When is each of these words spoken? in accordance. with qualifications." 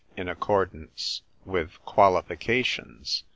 in 0.17 0.27
accordance. 0.27 1.21
with 1.45 1.77
qualifications." 1.85 3.23